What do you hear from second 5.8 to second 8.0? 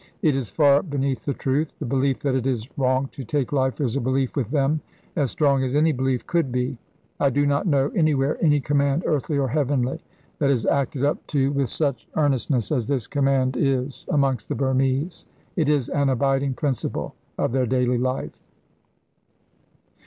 belief could be. I do not know